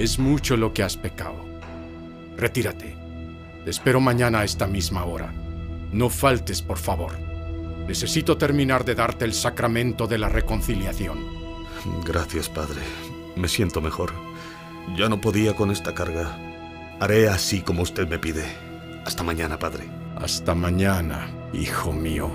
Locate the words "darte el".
8.94-9.34